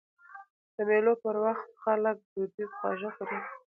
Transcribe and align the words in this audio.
د 0.75 0.77
مېلو 0.89 1.13
پر 1.23 1.35
وخت 1.43 1.67
خلک 1.83 2.15
دودیز 2.33 2.69
خواږه 2.77 3.09
خوري. 3.15 3.39